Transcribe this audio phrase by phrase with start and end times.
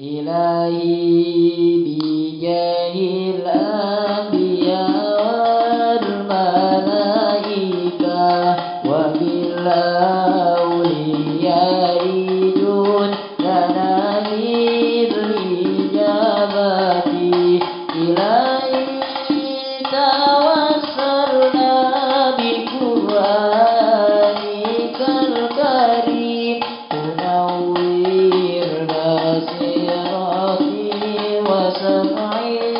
[0.00, 1.77] إلهي.
[32.14, 32.77] Bye.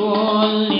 [0.00, 0.79] Holy.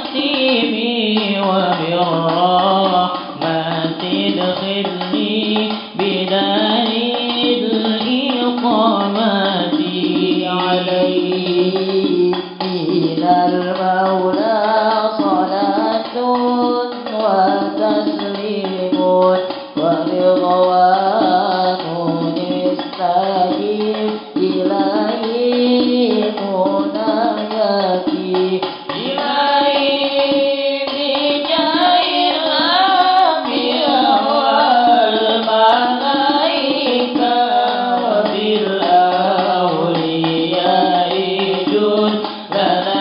[0.00, 0.96] خواتيمي
[1.40, 3.10] وبالرحمة
[4.02, 5.68] ادخلني
[42.50, 42.99] 啦啦